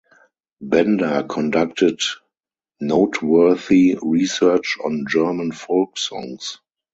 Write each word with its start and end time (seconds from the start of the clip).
Bender 0.59 1.21
conducted 1.29 2.01
noteworthy 2.79 3.97
research 4.01 4.79
on 4.83 5.05
German 5.07 5.51
folk 5.51 5.95
songs. 5.99 6.57